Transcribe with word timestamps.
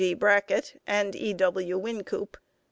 G. 0.01 0.15
Brackett, 0.15 0.81
and 0.87 1.15
E. 1.15 1.31
W. 1.31 1.77
Wynkoop. 1.79 2.35